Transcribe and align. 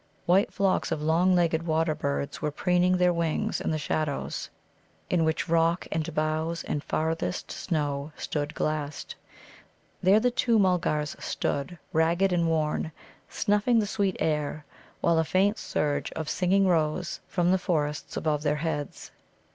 White 0.25 0.51
flocks 0.51 0.91
of 0.91 0.99
long 1.03 1.35
legged 1.35 1.61
water 1.61 1.93
birds 1.93 2.41
were 2.41 2.49
preening 2.49 2.97
their 2.97 3.13
wings 3.13 3.61
in 3.61 3.69
the 3.69 3.77
shadows, 3.77 4.49
in 5.11 5.23
which 5.25 5.47
rock 5.47 5.85
and 5.91 6.11
boughs 6.15 6.63
and 6.63 6.83
farthest 6.83 7.51
snow 7.51 8.11
stood 8.17 8.55
glassed. 8.55 9.13
There 10.01 10.19
the 10.19 10.31
two 10.31 10.57
Mulgars 10.57 11.15
stood, 11.23 11.77
ragged 11.93 12.33
and 12.33 12.47
worn, 12.47 12.91
snuffing 13.29 13.77
the 13.77 13.85
sweet 13.85 14.17
air, 14.19 14.65
while 15.01 15.19
a 15.19 15.23
faint 15.23 15.59
surge 15.59 16.11
of 16.13 16.27
singing 16.31 16.65
rose 16.65 17.19
from 17.27 17.51
the 17.51 17.59
forests 17.59 18.17
above 18.17 18.41
their 18.41 18.55
heads. 18.55 19.11